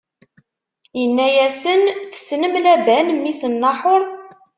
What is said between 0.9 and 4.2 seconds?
Inna-yasen: Tessnem Laban, mmi-s n Naḥuṛ?